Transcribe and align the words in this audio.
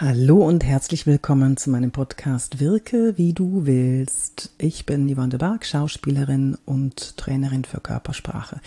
Hallo 0.00 0.46
und 0.46 0.62
herzlich 0.62 1.08
willkommen 1.08 1.56
zu 1.56 1.70
meinem 1.70 1.90
Podcast 1.90 2.60
Wirke 2.60 3.14
wie 3.16 3.32
du 3.32 3.66
willst. 3.66 4.54
Ich 4.56 4.86
bin 4.86 5.12
Yvonne 5.12 5.30
de 5.30 5.40
Barg, 5.40 5.66
Schauspielerin 5.66 6.56
und 6.64 7.16
Trainerin 7.16 7.64
für 7.64 7.80
Körpersprache. 7.80 8.60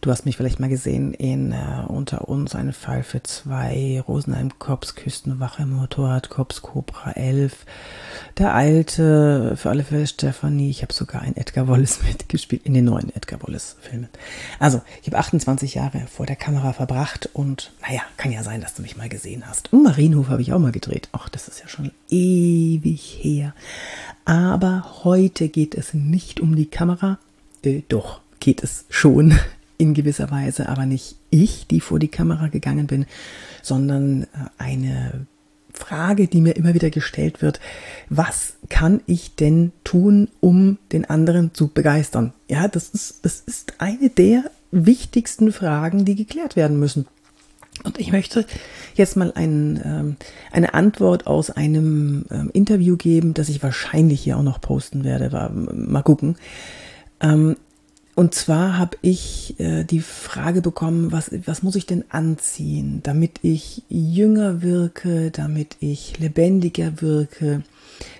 Du 0.00 0.12
hast 0.12 0.26
mich 0.26 0.36
vielleicht 0.36 0.60
mal 0.60 0.68
gesehen 0.68 1.12
in 1.12 1.50
äh, 1.50 1.82
Unter 1.88 2.28
uns 2.28 2.54
einen 2.54 2.72
Fall 2.72 3.02
für 3.02 3.20
zwei, 3.24 4.00
Rosenheim 4.06 4.56
Kops, 4.60 4.94
Küstenwache, 4.94 5.66
Motorrad 5.66 6.28
Kops, 6.28 6.62
Cobra 6.62 7.10
11, 7.12 7.66
der 8.38 8.54
Alte, 8.54 9.54
für 9.56 9.70
alle 9.70 9.82
Fälle 9.82 10.06
Stephanie. 10.06 10.70
Ich 10.70 10.82
habe 10.82 10.92
sogar 10.92 11.22
ein 11.22 11.36
Edgar 11.36 11.66
Wallace 11.66 12.02
mitgespielt 12.06 12.64
in 12.64 12.74
den 12.74 12.84
neuen 12.84 13.12
Edgar 13.16 13.42
Wallace 13.42 13.76
Filmen. 13.80 14.08
Also, 14.60 14.82
ich 15.02 15.08
habe 15.08 15.18
28 15.18 15.74
Jahre 15.74 16.06
vor 16.06 16.26
der 16.26 16.36
Kamera 16.36 16.72
verbracht 16.72 17.28
und 17.32 17.72
naja, 17.82 18.02
kann 18.16 18.30
ja 18.30 18.44
sein, 18.44 18.60
dass 18.60 18.74
du 18.74 18.82
mich 18.82 18.96
mal 18.96 19.08
gesehen 19.08 19.48
hast. 19.48 19.72
Und 19.72 19.82
Marienhof 19.82 20.28
habe 20.28 20.42
ich 20.42 20.52
auch 20.52 20.60
mal 20.60 20.67
gedreht. 20.70 21.08
Ach, 21.12 21.28
das 21.28 21.48
ist 21.48 21.60
ja 21.60 21.68
schon 21.68 21.90
ewig 22.08 23.18
her. 23.20 23.54
Aber 24.24 25.04
heute 25.04 25.48
geht 25.48 25.74
es 25.74 25.94
nicht 25.94 26.40
um 26.40 26.56
die 26.56 26.66
Kamera. 26.66 27.18
Äh, 27.62 27.82
doch, 27.88 28.20
geht 28.40 28.62
es 28.62 28.84
schon 28.88 29.38
in 29.78 29.94
gewisser 29.94 30.30
Weise, 30.30 30.68
aber 30.68 30.86
nicht 30.86 31.16
ich, 31.30 31.66
die 31.66 31.80
vor 31.80 31.98
die 31.98 32.08
Kamera 32.08 32.48
gegangen 32.48 32.86
bin, 32.86 33.06
sondern 33.62 34.24
äh, 34.24 34.26
eine 34.58 35.26
Frage, 35.72 36.26
die 36.26 36.40
mir 36.40 36.56
immer 36.56 36.74
wieder 36.74 36.90
gestellt 36.90 37.40
wird, 37.40 37.60
was 38.08 38.54
kann 38.68 39.00
ich 39.06 39.36
denn 39.36 39.72
tun, 39.84 40.28
um 40.40 40.78
den 40.92 41.04
anderen 41.04 41.54
zu 41.54 41.68
begeistern? 41.68 42.32
Ja, 42.48 42.68
das 42.68 42.90
ist, 42.90 43.20
das 43.22 43.40
ist 43.40 43.74
eine 43.78 44.10
der 44.10 44.50
wichtigsten 44.70 45.52
Fragen, 45.52 46.04
die 46.04 46.16
geklärt 46.16 46.56
werden 46.56 46.78
müssen. 46.78 47.06
Und 47.84 47.98
ich 47.98 48.12
möchte 48.12 48.46
jetzt 48.94 49.16
mal 49.16 49.32
ein, 49.34 49.80
ähm, 49.84 50.16
eine 50.50 50.74
Antwort 50.74 51.26
aus 51.26 51.50
einem 51.50 52.24
ähm, 52.30 52.50
Interview 52.52 52.96
geben, 52.96 53.34
das 53.34 53.48
ich 53.48 53.62
wahrscheinlich 53.62 54.20
hier 54.20 54.36
auch 54.36 54.42
noch 54.42 54.60
posten 54.60 55.04
werde. 55.04 55.30
Mal 55.50 56.02
gucken. 56.02 56.36
Ähm, 57.20 57.56
und 58.18 58.34
zwar 58.34 58.76
habe 58.78 58.96
ich 59.00 59.60
äh, 59.60 59.84
die 59.84 60.00
Frage 60.00 60.60
bekommen, 60.60 61.12
was, 61.12 61.30
was 61.46 61.62
muss 61.62 61.76
ich 61.76 61.86
denn 61.86 62.04
anziehen, 62.08 63.00
damit 63.04 63.38
ich 63.42 63.84
jünger 63.88 64.60
wirke, 64.60 65.30
damit 65.30 65.76
ich 65.78 66.18
lebendiger 66.18 67.00
wirke, 67.00 67.62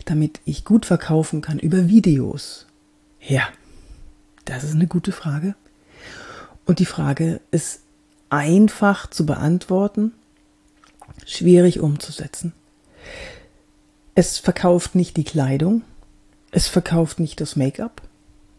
damit 0.04 0.40
ich 0.44 0.64
gut 0.64 0.86
verkaufen 0.86 1.40
kann 1.40 1.58
über 1.58 1.88
Videos. 1.88 2.66
Ja, 3.20 3.42
das 4.44 4.62
ist 4.62 4.74
eine 4.74 4.86
gute 4.86 5.10
Frage. 5.10 5.56
Und 6.64 6.78
die 6.78 6.86
Frage 6.86 7.40
ist 7.50 7.80
einfach 8.30 9.08
zu 9.08 9.26
beantworten, 9.26 10.12
schwierig 11.26 11.80
umzusetzen. 11.80 12.52
Es 14.14 14.38
verkauft 14.38 14.94
nicht 14.94 15.16
die 15.16 15.24
Kleidung, 15.24 15.82
es 16.50 16.66
verkauft 16.66 17.20
nicht 17.20 17.40
das 17.40 17.56
Make-up, 17.56 18.02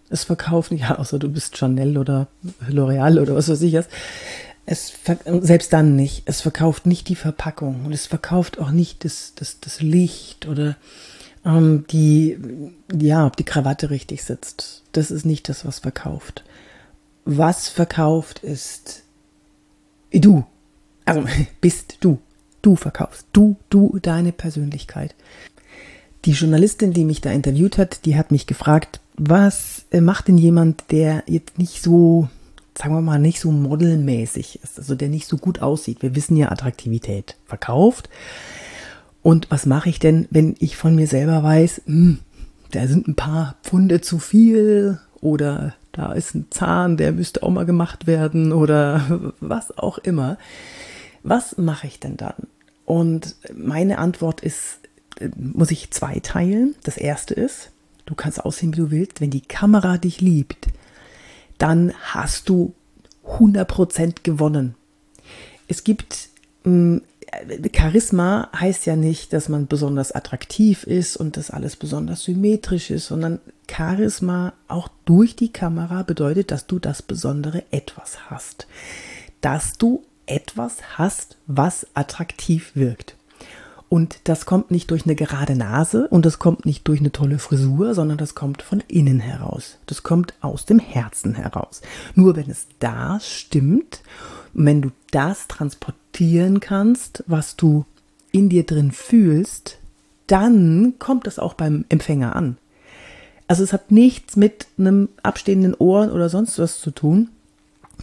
es 0.10 0.24
verkauft 0.24 0.72
nicht, 0.72 0.82
ja, 0.90 0.98
außer 0.98 1.20
du 1.20 1.30
bist 1.30 1.58
Chanel 1.58 1.98
oder 1.98 2.28
L'Oreal 2.70 3.20
oder 3.20 3.36
was 3.36 3.50
weiß 3.50 3.62
ich 3.62 3.74
was. 3.74 3.88
Es 4.66 4.94
selbst 5.42 5.74
dann 5.74 5.96
nicht. 5.96 6.24
Es 6.26 6.42
verkauft 6.42 6.86
nicht 6.86 7.08
die 7.08 7.16
Verpackung 7.16 7.86
und 7.86 7.92
es 7.92 8.06
verkauft 8.06 8.60
auch 8.60 8.70
nicht 8.70 9.04
das, 9.04 9.34
das, 9.34 9.60
das 9.60 9.82
Licht 9.82 10.48
oder 10.48 10.76
ähm, 11.44 11.86
die, 11.90 12.38
ja, 12.94 13.26
ob 13.26 13.36
die 13.36 13.46
Krawatte 13.46 13.90
richtig 13.90 14.24
sitzt. 14.24 14.84
Das 14.92 15.10
ist 15.10 15.26
nicht 15.26 15.50
das, 15.50 15.66
was 15.66 15.80
verkauft. 15.80 16.44
Was 17.26 17.68
verkauft 17.68 18.40
ist 18.44 19.04
du. 20.12 20.46
Also 21.06 21.24
bist 21.62 21.98
du. 22.02 22.20
Du 22.62 22.76
verkaufst. 22.76 23.28
Du, 23.32 23.56
du, 23.70 24.00
deine 24.02 24.32
Persönlichkeit. 24.32 25.16
Die 26.26 26.32
Journalistin, 26.32 26.92
die 26.92 27.06
mich 27.06 27.22
da 27.22 27.32
interviewt 27.32 27.78
hat, 27.78 28.06
die 28.06 28.18
hat 28.18 28.32
mich 28.32 28.48
gefragt, 28.48 29.00
was 29.16 29.86
äh, 29.92 30.02
macht 30.02 30.28
denn 30.28 30.38
jemand, 30.38 30.92
der 30.92 31.24
jetzt 31.28 31.58
nicht 31.58 31.82
so, 31.82 32.28
sagen 32.78 32.94
wir 32.94 33.02
mal, 33.02 33.20
nicht 33.20 33.40
so 33.40 33.52
modelmäßig 33.52 34.60
ist, 34.62 34.78
also 34.78 34.96
der 34.96 35.08
nicht 35.08 35.28
so 35.28 35.38
gut 35.38 35.62
aussieht? 35.62 36.02
Wir 36.02 36.16
wissen 36.16 36.36
ja, 36.36 36.52
Attraktivität 36.52 37.38
verkauft. 37.46 38.10
Und 39.22 39.48
was 39.50 39.66
mache 39.66 39.90
ich 39.90 40.00
denn, 40.00 40.28
wenn 40.32 40.56
ich 40.60 40.76
von 40.76 40.96
mir 40.96 41.08
selber 41.08 41.44
weiß, 41.44 41.84
mh, 41.86 41.94
hm, 41.94 42.20
da 42.72 42.88
sind 42.88 43.08
ein 43.08 43.16
paar 43.16 43.56
Pfunde 43.64 44.02
zu 44.02 44.20
viel 44.20 45.00
oder 45.22 45.74
da 46.00 46.14
ist 46.14 46.36
ein 46.36 46.48
Zahn, 46.50 46.98
der 46.98 47.12
müsste 47.12 47.44
auch 47.44 47.50
mal 47.50 47.66
gemacht 47.66 48.08
werden 48.08 48.52
oder 48.52 49.34
was 49.40 49.78
auch 49.78 49.98
immer. 49.98 50.38
Was 51.24 51.58
mache 51.58 51.88
ich 51.88 52.00
denn 52.00 52.18
dann? 52.18 52.48
Und 52.86 53.36
meine 53.56 53.98
Antwort 53.98 54.42
ist, 54.42 54.80
äh, 55.20 55.30
muss 55.36 55.72
ich 55.72 55.92
zwei 55.92 56.20
teilen. 56.20 56.76
Das 56.84 56.98
erste 56.98 57.34
ist, 57.34 57.72
Du 58.10 58.16
kannst 58.16 58.44
aussehen, 58.44 58.74
wie 58.74 58.80
du 58.80 58.90
willst. 58.90 59.22
Wenn 59.22 59.30
die 59.30 59.40
Kamera 59.40 60.00
dich 60.00 60.20
liebt, 60.20 60.68
dann 61.60 61.94
hast 62.02 62.50
du 62.50 62.74
100% 63.24 64.24
gewonnen. 64.24 64.74
Es 65.68 65.84
gibt 65.84 66.30
mh, 66.64 66.72
hm, 66.72 67.02
Charisma 67.72 68.50
heißt 68.60 68.88
ja 68.88 68.96
nicht, 68.96 69.32
dass 69.34 69.48
man 69.48 69.68
besonders 69.68 70.12
attraktiv 70.12 70.86
ist 70.86 71.18
und 71.18 71.38
dass 71.38 71.52
alles 71.52 71.76
besonders 71.76 72.24
symmetrisch 72.24 72.90
ist, 72.90 73.06
sondern 73.06 73.40
Charisma 73.70 74.54
auch 74.68 74.90
durch 75.06 75.36
die 75.36 75.52
Kamera 75.52 76.04
bedeutet, 76.04 76.52
dass 76.52 76.68
du 76.68 76.80
das 76.80 77.02
besondere 77.02 77.64
etwas 77.72 78.30
hast. 78.30 78.68
Dass 79.42 79.78
du 79.78 80.04
etwas 80.26 80.98
hast, 80.98 81.38
was 81.48 81.88
attraktiv 81.94 82.72
wirkt. 82.76 83.16
Und 83.90 84.20
das 84.26 84.46
kommt 84.46 84.70
nicht 84.70 84.92
durch 84.92 85.06
eine 85.06 85.16
gerade 85.16 85.56
Nase 85.56 86.08
und 86.10 86.24
das 86.24 86.38
kommt 86.38 86.64
nicht 86.64 86.88
durch 86.88 87.00
eine 87.00 87.12
tolle 87.12 87.40
Frisur, 87.40 87.96
sondern 87.96 88.20
das 88.20 88.36
kommt 88.36 88.62
von 88.62 88.84
innen 88.88 89.20
heraus. 89.20 89.80
Das 89.88 90.04
kommt 90.04 90.36
aus 90.42 90.66
dem 90.66 90.78
Herzen 90.78 91.34
heraus. 91.34 91.82
Nur 92.14 92.36
wenn 92.36 92.52
es 92.52 92.68
da 92.78 93.20
stimmt, 93.20 94.02
wenn 94.54 94.84
du 94.84 94.92
das 95.10 95.48
transportieren 95.48 96.60
kannst, 96.60 97.24
was 97.26 97.56
du 97.56 97.86
in 98.32 98.50
dir 98.50 98.64
drin 98.64 98.92
fühlst, 98.92 99.80
dann 100.28 100.94
kommt 101.00 101.26
es 101.26 101.40
auch 101.40 101.56
beim 101.56 101.86
Empfänger 101.90 102.36
an. 102.36 102.58
Also 103.50 103.64
es 103.64 103.74
hat 103.74 103.92
nichts 103.92 104.38
mit 104.38 104.68
einem 104.78 105.10
abstehenden 105.24 105.74
Ohren 105.74 106.10
oder 106.10 106.30
sonst 106.30 106.58
was 106.58 106.80
zu 106.80 106.92
tun. 106.92 107.30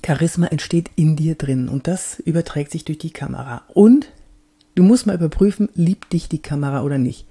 Charisma 0.04 0.48
entsteht 0.48 0.90
in 0.96 1.16
dir 1.16 1.36
drin 1.36 1.70
und 1.70 1.86
das 1.86 2.20
überträgt 2.20 2.70
sich 2.70 2.84
durch 2.84 2.98
die 2.98 3.10
Kamera. 3.10 3.62
Und 3.72 4.08
Du 4.76 4.82
musst 4.82 5.06
mal 5.06 5.16
überprüfen, 5.16 5.70
liebt 5.74 6.12
dich 6.12 6.28
die 6.28 6.42
Kamera 6.42 6.82
oder 6.82 6.98
nicht. 6.98 7.24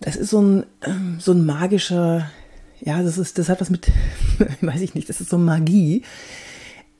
Das 0.00 0.16
ist 0.16 0.30
so 0.30 0.40
ein, 0.40 0.64
ähm, 0.82 1.18
so 1.20 1.32
ein 1.32 1.44
magischer, 1.44 2.30
ja, 2.80 3.02
das 3.02 3.18
ist, 3.18 3.38
das 3.38 3.50
hat 3.50 3.60
was 3.60 3.68
mit, 3.68 3.92
weiß 4.62 4.80
ich 4.80 4.94
nicht, 4.94 5.10
das 5.10 5.20
ist 5.20 5.28
so 5.28 5.36
Magie. 5.36 6.02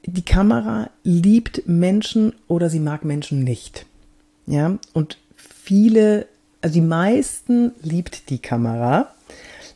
Die 0.04 0.24
Kamera 0.24 0.90
liebt 1.02 1.66
Menschen 1.66 2.34
oder 2.46 2.68
sie 2.68 2.78
mag 2.78 3.04
Menschen 3.04 3.42
nicht. 3.42 3.86
Ja, 4.46 4.76
und 4.92 5.16
viele, 5.34 6.26
also 6.60 6.74
die 6.74 6.82
meisten 6.82 7.72
liebt 7.80 8.28
die 8.28 8.38
Kamera. 8.38 9.14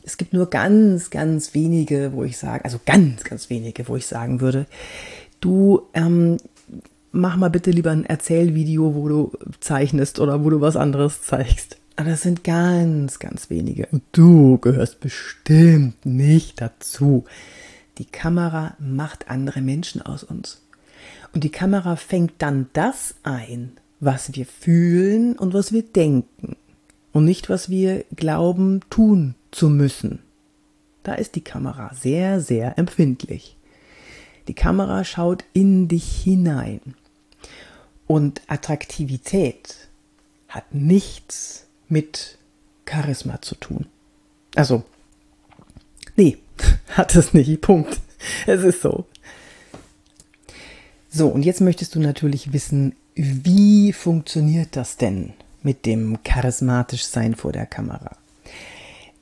Es 0.06 0.16
gibt 0.16 0.32
nur 0.32 0.48
ganz, 0.48 1.10
ganz 1.10 1.52
wenige, 1.52 2.12
wo 2.12 2.22
ich 2.22 2.38
sage, 2.38 2.64
also 2.64 2.78
ganz, 2.86 3.24
ganz 3.24 3.50
wenige, 3.50 3.88
wo 3.88 3.96
ich 3.96 4.06
sagen 4.06 4.40
würde, 4.40 4.66
du, 5.40 5.82
ähm, 5.94 6.36
mach 7.10 7.36
mal 7.36 7.50
bitte 7.50 7.72
lieber 7.72 7.90
ein 7.90 8.06
Erzählvideo, 8.06 8.94
wo 8.94 9.08
du 9.08 9.32
zeichnest 9.58 10.20
oder 10.20 10.44
wo 10.44 10.50
du 10.50 10.60
was 10.60 10.76
anderes 10.76 11.22
zeigst. 11.22 11.78
Aber 11.96 12.10
das 12.10 12.22
sind 12.22 12.44
ganz, 12.44 13.18
ganz 13.18 13.50
wenige. 13.50 13.88
Und 13.90 14.04
du 14.12 14.58
gehörst 14.58 15.00
bestimmt 15.00 16.06
nicht 16.06 16.60
dazu. 16.60 17.24
Die 17.98 18.04
Kamera 18.04 18.76
macht 18.78 19.28
andere 19.28 19.60
Menschen 19.60 20.02
aus 20.02 20.22
uns. 20.22 20.62
Und 21.32 21.42
die 21.42 21.50
Kamera 21.50 21.96
fängt 21.96 22.34
dann 22.38 22.68
das 22.74 23.16
ein, 23.24 23.72
was 23.98 24.36
wir 24.36 24.46
fühlen 24.46 25.36
und 25.36 25.52
was 25.52 25.72
wir 25.72 25.82
denken. 25.82 26.54
Und 27.10 27.24
nicht, 27.24 27.48
was 27.50 27.70
wir 27.70 28.04
glauben, 28.14 28.82
tun 28.88 29.34
zu 29.56 29.70
müssen. 29.70 30.20
Da 31.02 31.14
ist 31.14 31.34
die 31.34 31.44
Kamera 31.44 31.94
sehr, 31.94 32.40
sehr 32.40 32.78
empfindlich. 32.78 33.56
Die 34.48 34.54
Kamera 34.54 35.02
schaut 35.04 35.44
in 35.52 35.88
dich 35.88 36.22
hinein. 36.22 36.80
Und 38.06 38.42
Attraktivität 38.46 39.88
hat 40.48 40.74
nichts 40.74 41.66
mit 41.88 42.38
Charisma 42.88 43.40
zu 43.40 43.54
tun. 43.56 43.86
Also, 44.54 44.84
nee, 46.16 46.38
hat 46.90 47.16
es 47.16 47.34
nicht. 47.34 47.60
Punkt. 47.60 48.00
Es 48.46 48.62
ist 48.62 48.82
so. 48.82 49.06
So, 51.08 51.28
und 51.28 51.44
jetzt 51.44 51.60
möchtest 51.60 51.94
du 51.94 52.00
natürlich 52.00 52.52
wissen, 52.52 52.94
wie 53.14 53.92
funktioniert 53.92 54.76
das 54.76 54.96
denn 54.96 55.32
mit 55.62 55.86
dem 55.86 56.22
charismatisch 56.22 57.06
sein 57.06 57.34
vor 57.34 57.52
der 57.52 57.66
Kamera? 57.66 58.16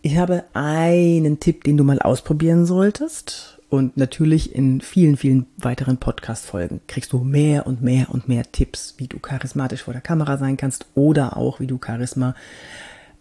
Ich 0.07 0.19
habe 0.19 0.45
einen 0.53 1.41
Tipp, 1.41 1.65
den 1.65 1.79
du 1.79 1.83
mal 1.83 1.99
ausprobieren 1.99 2.67
solltest. 2.67 3.59
Und 3.71 3.97
natürlich 3.97 4.55
in 4.55 4.83
vielen, 4.83 5.17
vielen 5.17 5.47
weiteren 5.57 5.97
Podcast-Folgen 5.97 6.83
kriegst 6.89 7.15
du 7.15 7.21
mehr 7.21 7.67
und 7.67 7.81
mehr 7.81 8.11
und 8.11 8.29
mehr 8.29 8.53
Tipps, 8.53 8.97
wie 8.99 9.07
du 9.07 9.19
charismatisch 9.19 9.85
vor 9.85 9.95
der 9.95 10.03
Kamera 10.03 10.37
sein 10.37 10.59
kannst 10.59 10.85
oder 10.95 11.39
auch 11.39 11.59
wie 11.59 11.67
du 11.67 11.81
Charisma 11.83 12.35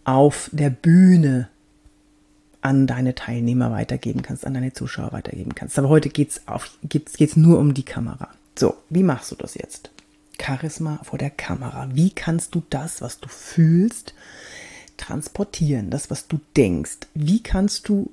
auf 0.03 0.49
der 0.51 0.71
Bühne 0.71 1.47
an 2.59 2.85
deine 2.85 3.15
Teilnehmer 3.15 3.71
weitergeben 3.71 4.21
kannst, 4.21 4.45
an 4.45 4.53
deine 4.53 4.73
Zuschauer 4.73 5.13
weitergeben 5.13 5.55
kannst. 5.55 5.79
Aber 5.79 5.87
heute 5.87 6.09
geht 6.09 6.41
es 7.17 7.37
nur 7.37 7.59
um 7.59 7.73
die 7.73 7.83
Kamera. 7.83 8.27
So, 8.59 8.75
wie 8.89 9.03
machst 9.03 9.31
du 9.31 9.35
das 9.35 9.53
jetzt? 9.55 9.89
Charisma 10.37 10.99
vor 11.03 11.17
der 11.17 11.29
Kamera. 11.29 11.87
Wie 11.93 12.09
kannst 12.09 12.55
du 12.55 12.63
das, 12.69 13.01
was 13.01 13.21
du 13.21 13.29
fühlst, 13.29 14.13
transportieren, 14.97 15.89
das, 15.89 16.09
was 16.09 16.27
du 16.27 16.39
denkst? 16.55 16.99
Wie 17.13 17.41
kannst 17.41 17.89
du 17.89 18.11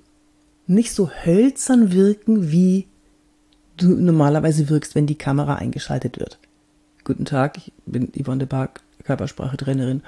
nicht 0.66 0.92
so 0.92 1.10
hölzern 1.10 1.92
wirken, 1.92 2.50
wie 2.50 2.86
du 3.76 3.88
normalerweise 3.88 4.68
wirkst, 4.68 4.94
wenn 4.94 5.06
die 5.06 5.18
Kamera 5.18 5.56
eingeschaltet 5.56 6.18
wird? 6.18 6.38
Guten 7.04 7.24
Tag, 7.24 7.56
ich 7.56 7.72
bin 7.86 8.12
Yvonne 8.14 8.38
de 8.38 8.48
Barg, 8.48 8.80
Körpersprache-Trainerin 9.04 10.02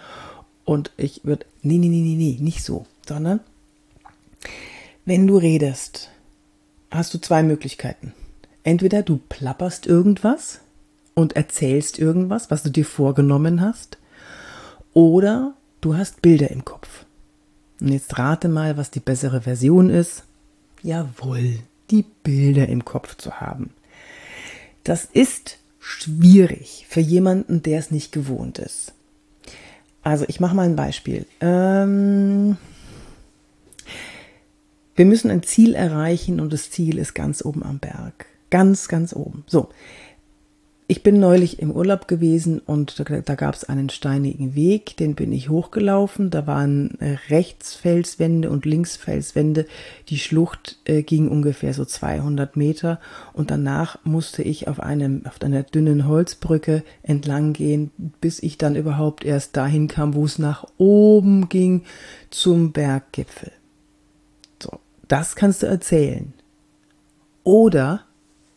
und 0.64 0.92
ich 0.96 1.22
würde, 1.24 1.46
nee, 1.62 1.78
nee, 1.78 1.88
nee, 1.88 2.02
nee, 2.02 2.16
nee, 2.16 2.38
nicht 2.40 2.62
so, 2.62 2.86
sondern 3.06 3.40
wenn 5.04 5.26
du 5.26 5.36
redest, 5.36 6.10
hast 6.90 7.12
du 7.14 7.18
zwei 7.18 7.42
Möglichkeiten. 7.42 8.12
Entweder 8.62 9.02
du 9.02 9.20
plapperst 9.28 9.86
irgendwas 9.86 10.60
und 11.14 11.34
erzählst 11.34 11.98
irgendwas, 11.98 12.50
was 12.50 12.62
du 12.62 12.70
dir 12.70 12.84
vorgenommen 12.84 13.60
hast, 13.60 13.98
oder 14.94 15.54
du 15.82 15.96
hast 15.96 16.22
Bilder 16.22 16.50
im 16.50 16.64
Kopf. 16.64 17.04
Und 17.80 17.88
jetzt 17.88 18.18
rate 18.18 18.48
mal, 18.48 18.78
was 18.78 18.90
die 18.90 19.00
bessere 19.00 19.42
Version 19.42 19.90
ist. 19.90 20.22
Jawohl, 20.82 21.58
die 21.90 22.04
Bilder 22.22 22.68
im 22.68 22.86
Kopf 22.86 23.16
zu 23.16 23.40
haben. 23.40 23.74
Das 24.84 25.04
ist 25.04 25.58
schwierig 25.78 26.86
für 26.88 27.00
jemanden, 27.00 27.62
der 27.62 27.78
es 27.78 27.90
nicht 27.90 28.12
gewohnt 28.12 28.58
ist. 28.58 28.94
Also 30.02 30.24
ich 30.28 30.40
mache 30.40 30.56
mal 30.56 30.66
ein 30.66 30.76
Beispiel. 30.76 31.26
Ähm, 31.40 32.56
wir 34.94 35.04
müssen 35.04 35.30
ein 35.30 35.42
Ziel 35.42 35.74
erreichen 35.74 36.40
und 36.40 36.52
das 36.52 36.70
Ziel 36.70 36.98
ist 36.98 37.14
ganz 37.14 37.44
oben 37.44 37.62
am 37.62 37.78
Berg. 37.78 38.26
Ganz, 38.50 38.88
ganz 38.88 39.12
oben. 39.14 39.44
So. 39.46 39.70
Ich 40.92 41.02
bin 41.02 41.20
neulich 41.20 41.58
im 41.58 41.70
Urlaub 41.70 42.06
gewesen 42.06 42.58
und 42.58 43.00
da, 43.00 43.04
da 43.22 43.34
gab 43.34 43.54
es 43.54 43.64
einen 43.64 43.88
steinigen 43.88 44.54
Weg, 44.54 44.94
den 44.98 45.14
bin 45.14 45.32
ich 45.32 45.48
hochgelaufen. 45.48 46.28
Da 46.28 46.46
waren 46.46 47.00
äh, 47.00 47.16
rechts 47.30 47.74
Felswände 47.74 48.50
und 48.50 48.66
links 48.66 48.98
Felswände. 48.98 49.64
Die 50.10 50.18
Schlucht 50.18 50.80
äh, 50.84 51.02
ging 51.02 51.28
ungefähr 51.28 51.72
so 51.72 51.86
200 51.86 52.58
Meter 52.58 53.00
und 53.32 53.50
danach 53.50 54.04
musste 54.04 54.42
ich 54.42 54.68
auf 54.68 54.80
einem, 54.80 55.24
auf 55.24 55.40
einer 55.40 55.62
dünnen 55.62 56.06
Holzbrücke 56.06 56.82
entlang 57.02 57.54
gehen, 57.54 57.90
bis 58.20 58.42
ich 58.42 58.58
dann 58.58 58.76
überhaupt 58.76 59.24
erst 59.24 59.56
dahin 59.56 59.88
kam, 59.88 60.12
wo 60.12 60.26
es 60.26 60.38
nach 60.38 60.66
oben 60.76 61.48
ging 61.48 61.84
zum 62.28 62.72
Berggipfel. 62.72 63.52
So, 64.62 64.78
das 65.08 65.36
kannst 65.36 65.62
du 65.62 65.68
erzählen. 65.68 66.34
Oder 67.44 68.02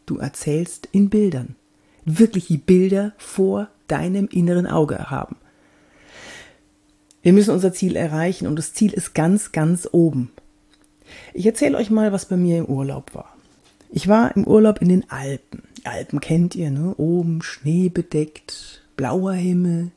du 0.06 0.18
erzählst 0.18 0.90
in 0.92 1.10
Bildern. 1.10 1.56
Wirklich 2.06 2.48
die 2.48 2.58
Bilder 2.58 3.14
vor 3.18 3.68
deinem 3.88 4.28
inneren 4.28 4.68
Auge 4.68 5.10
haben. 5.10 5.36
Wir 7.22 7.34
müssen 7.34 7.52
unser 7.52 7.74
Ziel 7.74 7.96
erreichen 7.96 8.46
und 8.46 8.56
das 8.56 8.74
Ziel 8.74 8.94
ist 8.94 9.16
ganz, 9.16 9.52
ganz 9.52 9.90
oben. 9.92 10.32
Ich 11.34 11.46
erzähle 11.46 11.78
euch 11.78 11.90
mal, 11.90 12.12
was 12.12 12.28
bei 12.28 12.38
mir 12.38 12.60
im 12.60 12.66
Urlaub 12.66 13.16
war. 13.16 13.36
Ich 13.90 14.08
war 14.08 14.36
im 14.36 14.46
Urlaub 14.46 14.82
in 14.82 14.90
den 14.90 15.10
Alpen. 15.10 15.64
Alpen 15.84 16.20
kennt 16.20 16.56
ihr, 16.56 16.70
ne? 16.70 16.94
Oben 16.98 17.42
schneebedeckt, 17.42 18.84
blauer 18.96 19.34
Himmel, 19.34 19.92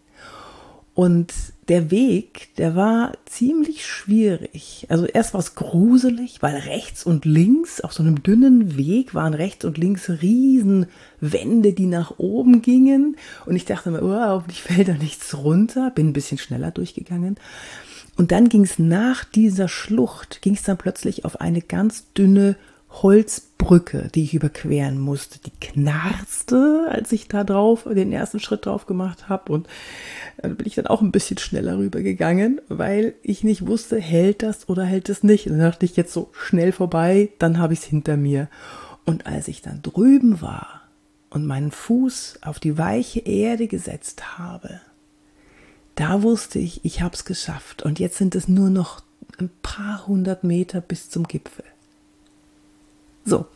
und 0.98 1.32
der 1.68 1.92
Weg, 1.92 2.48
der 2.56 2.74
war 2.74 3.12
ziemlich 3.24 3.86
schwierig. 3.86 4.84
Also 4.88 5.06
erst 5.06 5.32
war 5.32 5.38
es 5.38 5.54
gruselig, 5.54 6.42
weil 6.42 6.56
rechts 6.56 7.06
und 7.06 7.24
links 7.24 7.80
auf 7.80 7.92
so 7.92 8.02
einem 8.02 8.24
dünnen 8.24 8.76
Weg 8.76 9.14
waren 9.14 9.32
rechts 9.32 9.64
und 9.64 9.78
links 9.78 10.10
Riesenwände, 10.10 11.72
die 11.72 11.86
nach 11.86 12.18
oben 12.18 12.62
gingen. 12.62 13.16
Und 13.46 13.54
ich 13.54 13.64
dachte 13.64 13.92
mir, 13.92 14.02
oh, 14.02 14.12
hoffentlich 14.12 14.60
fällt 14.60 14.88
da 14.88 14.94
nichts 14.94 15.36
runter. 15.36 15.92
Bin 15.92 16.08
ein 16.08 16.12
bisschen 16.14 16.38
schneller 16.38 16.72
durchgegangen. 16.72 17.36
Und 18.16 18.32
dann 18.32 18.48
ging 18.48 18.64
es 18.64 18.80
nach 18.80 19.22
dieser 19.22 19.68
Schlucht, 19.68 20.42
ging 20.42 20.54
es 20.54 20.64
dann 20.64 20.78
plötzlich 20.78 21.24
auf 21.24 21.40
eine 21.40 21.62
ganz 21.62 22.12
dünne 22.14 22.56
Holzbrücke, 22.90 24.08
die 24.14 24.24
ich 24.24 24.34
überqueren 24.34 24.98
musste. 24.98 25.38
Die 25.38 25.52
knarzte, 25.60 26.86
als 26.90 27.12
ich 27.12 27.28
da 27.28 27.44
drauf 27.44 27.84
den 27.84 28.12
ersten 28.12 28.40
Schritt 28.40 28.66
drauf 28.66 28.86
gemacht 28.86 29.28
habe. 29.28 29.52
Und 29.52 29.68
dann 30.38 30.56
bin 30.56 30.66
ich 30.66 30.74
dann 30.74 30.86
auch 30.86 31.02
ein 31.02 31.12
bisschen 31.12 31.38
schneller 31.38 31.78
rübergegangen, 31.78 32.60
weil 32.68 33.14
ich 33.22 33.44
nicht 33.44 33.66
wusste, 33.66 33.98
hält 33.98 34.42
das 34.42 34.68
oder 34.68 34.84
hält 34.84 35.08
es 35.08 35.22
nicht. 35.22 35.46
Und 35.46 35.52
dann 35.58 35.70
dachte 35.70 35.84
ich 35.84 35.96
jetzt 35.96 36.12
so 36.12 36.30
schnell 36.32 36.72
vorbei, 36.72 37.30
dann 37.38 37.58
habe 37.58 37.74
ich 37.74 37.80
es 37.80 37.84
hinter 37.86 38.16
mir. 38.16 38.48
Und 39.04 39.26
als 39.26 39.48
ich 39.48 39.62
dann 39.62 39.82
drüben 39.82 40.40
war 40.40 40.82
und 41.30 41.46
meinen 41.46 41.70
Fuß 41.70 42.40
auf 42.42 42.58
die 42.58 42.78
weiche 42.78 43.20
Erde 43.20 43.68
gesetzt 43.68 44.38
habe, 44.38 44.80
da 45.94 46.22
wusste 46.22 46.58
ich, 46.58 46.84
ich 46.84 47.02
habe 47.02 47.14
es 47.14 47.24
geschafft. 47.24 47.82
Und 47.82 47.98
jetzt 47.98 48.16
sind 48.16 48.34
es 48.34 48.48
nur 48.48 48.70
noch 48.70 49.02
ein 49.38 49.50
paar 49.62 50.06
hundert 50.06 50.44
Meter 50.44 50.80
bis 50.80 51.10
zum 51.10 51.24
Gipfel. 51.26 51.64
So, 53.28 53.46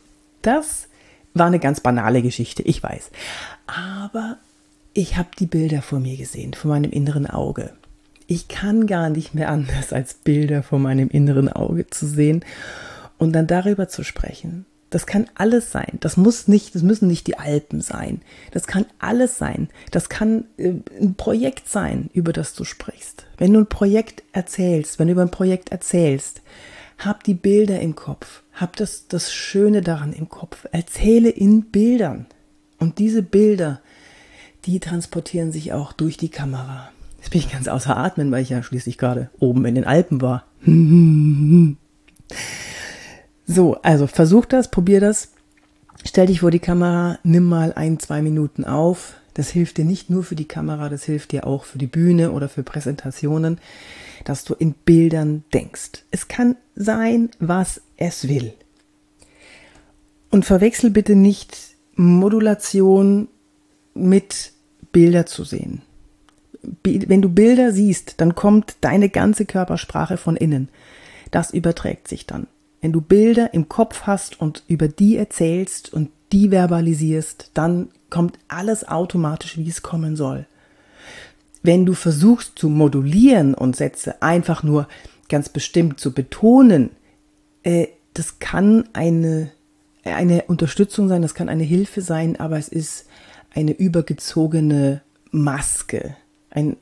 das 0.41 0.87
war 1.33 1.47
eine 1.47 1.59
ganz 1.59 1.79
banale 1.81 2.21
Geschichte, 2.21 2.61
ich 2.63 2.81
weiß. 2.83 3.09
Aber 3.65 4.37
ich 4.93 5.17
habe 5.17 5.29
die 5.39 5.47
Bilder 5.47 5.81
vor 5.81 5.99
mir 5.99 6.17
gesehen, 6.17 6.53
vor 6.53 6.69
meinem 6.69 6.91
inneren 6.91 7.27
Auge. 7.27 7.71
Ich 8.27 8.47
kann 8.47 8.87
gar 8.87 9.09
nicht 9.09 9.33
mehr 9.33 9.49
anders, 9.49 9.91
als 9.91 10.13
Bilder 10.13 10.63
vor 10.63 10.79
meinem 10.79 11.09
inneren 11.09 11.49
Auge 11.49 11.89
zu 11.89 12.07
sehen 12.07 12.45
und 13.17 13.33
dann 13.33 13.47
darüber 13.47 13.87
zu 13.87 14.03
sprechen. 14.03 14.65
Das 14.91 15.07
kann 15.07 15.25
alles 15.33 15.71
sein. 15.71 15.97
Das 16.01 16.17
muss 16.17 16.47
nicht, 16.47 16.75
das 16.75 16.83
müssen 16.83 17.07
nicht 17.07 17.25
die 17.25 17.39
Alpen 17.39 17.81
sein. 17.81 18.21
Das 18.51 18.67
kann 18.67 18.85
alles 18.99 19.39
sein. 19.39 19.69
Das 19.89 20.07
kann 20.07 20.45
äh, 20.57 20.73
ein 21.01 21.15
Projekt 21.15 21.67
sein, 21.67 22.11
über 22.13 22.31
das 22.31 22.53
du 22.53 22.63
sprichst. 22.63 23.25
Wenn 23.39 23.53
du 23.53 23.61
ein 23.61 23.67
Projekt 23.67 24.21
erzählst, 24.33 24.99
wenn 24.99 25.07
du 25.07 25.13
über 25.13 25.23
ein 25.23 25.31
Projekt 25.31 25.71
erzählst, 25.71 26.43
hab 27.05 27.23
die 27.23 27.33
Bilder 27.33 27.79
im 27.79 27.95
Kopf. 27.95 28.43
Hab 28.53 28.75
das, 28.75 29.07
das 29.07 29.33
Schöne 29.33 29.81
daran 29.81 30.13
im 30.13 30.29
Kopf. 30.29 30.65
Erzähle 30.71 31.29
in 31.29 31.65
Bildern. 31.71 32.27
Und 32.79 32.99
diese 32.99 33.23
Bilder, 33.23 33.81
die 34.65 34.79
transportieren 34.79 35.51
sich 35.51 35.73
auch 35.73 35.93
durch 35.93 36.17
die 36.17 36.29
Kamera. 36.29 36.89
Jetzt 37.17 37.31
bin 37.31 37.39
ich 37.39 37.51
ganz 37.51 37.67
außer 37.67 37.95
Atmen, 37.95 38.31
weil 38.31 38.43
ich 38.43 38.49
ja 38.49 38.61
schließlich 38.61 38.97
gerade 38.97 39.29
oben 39.39 39.65
in 39.65 39.75
den 39.75 39.85
Alpen 39.85 40.21
war. 40.21 40.45
so, 43.45 43.75
also 43.81 44.07
versuch 44.07 44.45
das, 44.45 44.69
probier 44.69 44.99
das. 44.99 45.29
Stell 46.05 46.27
dich 46.27 46.41
vor 46.41 46.51
die 46.51 46.59
Kamera, 46.59 47.17
nimm 47.23 47.45
mal 47.45 47.71
ein, 47.73 47.97
zwei 47.99 48.21
Minuten 48.21 48.65
auf. 48.65 49.13
Das 49.33 49.49
hilft 49.49 49.77
dir 49.77 49.85
nicht 49.85 50.09
nur 50.09 50.23
für 50.23 50.35
die 50.35 50.47
Kamera, 50.47 50.89
das 50.89 51.03
hilft 51.03 51.31
dir 51.31 51.47
auch 51.47 51.65
für 51.65 51.77
die 51.77 51.87
Bühne 51.87 52.31
oder 52.31 52.49
für 52.49 52.63
Präsentationen 52.63 53.59
dass 54.23 54.43
du 54.43 54.53
in 54.53 54.73
Bildern 54.73 55.43
denkst. 55.53 56.03
Es 56.11 56.27
kann 56.27 56.55
sein, 56.75 57.29
was 57.39 57.81
es 57.97 58.27
will. 58.27 58.53
Und 60.29 60.45
verwechsel 60.45 60.89
bitte 60.89 61.15
nicht 61.15 61.57
Modulation 61.95 63.27
mit 63.93 64.53
Bilder 64.91 65.25
zu 65.25 65.43
sehen. 65.43 65.81
Wenn 66.83 67.21
du 67.21 67.29
Bilder 67.29 67.71
siehst, 67.71 68.21
dann 68.21 68.35
kommt 68.35 68.77
deine 68.81 69.09
ganze 69.09 69.45
Körpersprache 69.45 70.17
von 70.17 70.35
innen. 70.35 70.69
Das 71.29 71.51
überträgt 71.51 72.07
sich 72.07 72.25
dann. 72.25 72.47
Wenn 72.81 72.93
du 72.93 73.01
Bilder 73.01 73.53
im 73.53 73.69
Kopf 73.69 74.03
hast 74.03 74.39
und 74.39 74.63
über 74.67 74.87
die 74.87 75.17
erzählst 75.17 75.93
und 75.93 76.09
die 76.33 76.49
verbalisierst, 76.49 77.51
dann 77.53 77.89
kommt 78.09 78.39
alles 78.47 78.87
automatisch, 78.87 79.57
wie 79.57 79.69
es 79.69 79.81
kommen 79.81 80.15
soll. 80.15 80.45
Wenn 81.61 81.85
du 81.85 81.93
versuchst 81.93 82.59
zu 82.59 82.67
modulieren 82.67 83.53
und 83.53 83.75
Sätze 83.75 84.21
einfach 84.21 84.63
nur 84.63 84.87
ganz 85.29 85.47
bestimmt 85.47 85.99
zu 85.99 86.11
betonen, 86.13 86.89
äh, 87.63 87.87
das 88.13 88.39
kann 88.39 88.89
eine, 88.93 89.51
eine 90.03 90.43
Unterstützung 90.43 91.07
sein, 91.07 91.21
das 91.21 91.35
kann 91.35 91.49
eine 91.49 91.63
Hilfe 91.63 92.01
sein, 92.01 92.39
aber 92.39 92.57
es 92.57 92.67
ist 92.67 93.05
eine 93.53 93.71
übergezogene 93.71 95.01
Maske. 95.31 96.15
Ein, 96.49 96.77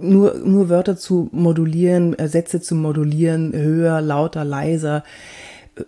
nur, 0.00 0.34
nur 0.36 0.68
Wörter 0.68 0.96
zu 0.96 1.28
modulieren, 1.32 2.18
äh, 2.18 2.28
Sätze 2.28 2.60
zu 2.60 2.74
modulieren, 2.74 3.52
höher, 3.52 4.00
lauter, 4.00 4.44
leiser, 4.44 5.04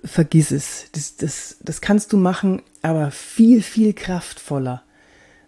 vergiss 0.05 0.51
es. 0.51 0.87
Das, 0.93 1.17
das, 1.17 1.57
das 1.61 1.81
kannst 1.81 2.13
du 2.13 2.17
machen, 2.17 2.63
aber 2.83 3.11
viel, 3.11 3.63
viel 3.63 3.93
kraftvoller 3.93 4.83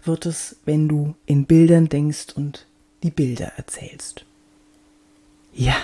wird 0.05 0.27
es, 0.27 0.57
wenn 0.65 0.89
du 0.89 1.15
in 1.27 1.47
Bildern 1.47 1.89
denkst 1.89 2.27
und 2.35 2.67
die 3.03 3.11
Bilder 3.11 3.53
erzählst. 3.57 4.25
Ja, 5.53 5.77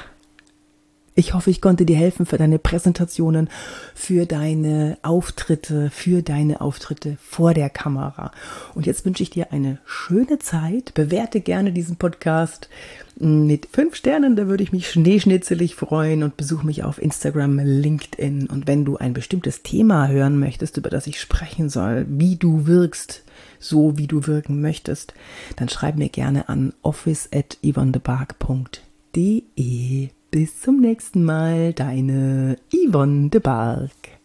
Ich 1.17 1.35
hoffe, 1.35 1.51
ich 1.51 1.61
konnte 1.61 1.85
dir 1.85 1.97
helfen 1.97 2.25
für 2.25 2.39
deine 2.39 2.61
Präsentationen, 2.61 3.49
für 3.95 4.27
deine 4.27 4.97
Auftritte, 5.03 5.91
für 5.91 6.23
deine 6.23 6.61
Auftritte 6.61 7.17
vor 7.21 7.53
der 7.53 7.69
Kamera. 7.69 8.31
Und 8.75 8.87
jetzt 8.87 9.05
wünsche 9.05 9.25
ich 9.25 9.31
dir 9.31 9.53
eine 9.53 9.79
schöne 9.85 10.39
Zeit. 10.39 10.95
Bewerte 10.95 11.41
gerne 11.41 11.73
diesen 11.73 11.97
Podcast 11.97 12.69
mit 13.17 13.67
fünf 13.73 13.97
Sternen, 13.97 14.37
da 14.37 14.47
würde 14.47 14.63
ich 14.63 14.73
mich 14.73 14.89
schneeschnitzelig 14.89 15.75
freuen 15.75 16.23
und 16.23 16.37
besuche 16.37 16.65
mich 16.65 16.85
auf 16.85 17.03
Instagram, 17.03 17.59
LinkedIn. 17.59 18.47
Und 18.47 18.69
wenn 18.69 18.85
du 18.85 18.97
ein 18.97 19.13
bestimmtes 19.13 19.63
Thema 19.63 20.09
hören 20.09 20.39
möchtest, 20.39 20.77
über 20.77 20.91
das 20.91 21.09
ich 21.09 21.21
sprechen 21.21 21.69
soll, 21.69 22.07
wie 22.09 22.37
du 22.37 22.67
wirkst, 22.67 23.25
so 23.59 23.99
wie 23.99 24.07
du 24.07 24.27
wirken 24.27 24.61
möchtest, 24.61 25.13
dann 25.57 25.69
schreib 25.69 25.97
mir 25.97 26.09
gerne 26.09 26.49
an 26.49 26.73
office 26.83 27.29
at 27.35 27.59
yvonnebark.de. 27.65 30.11
Bis 30.31 30.61
zum 30.61 30.81
nächsten 30.81 31.25
Mal, 31.25 31.73
deine 31.73 32.57
Yvonne 32.73 33.31
de 33.31 33.41
Barg. 33.41 34.20